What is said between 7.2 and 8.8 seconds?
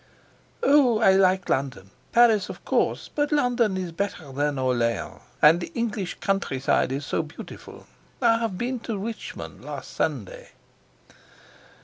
beautiful. I have been